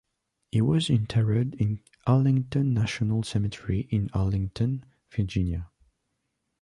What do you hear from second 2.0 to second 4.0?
Arlington National Cemetery